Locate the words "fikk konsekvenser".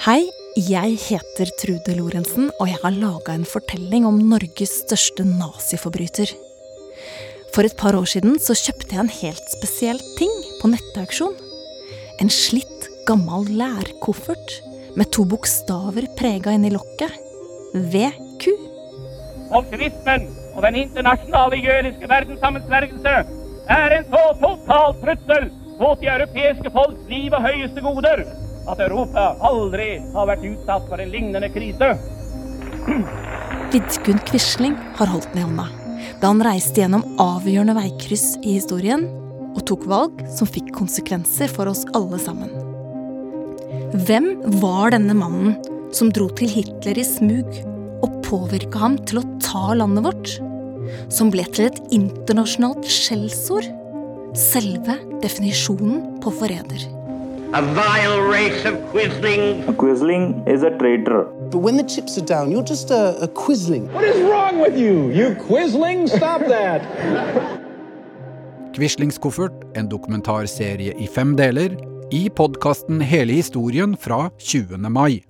40.48-41.50